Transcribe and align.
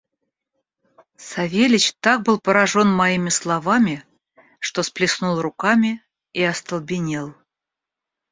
Савельич 1.27 1.85
так 2.01 2.23
был 2.23 2.39
поражен 2.39 2.87
моими 2.91 3.29
словами, 3.29 4.03
что 4.59 4.81
сплеснул 4.81 5.39
руками 5.39 6.03
и 6.33 6.41
остолбенел. 6.41 7.35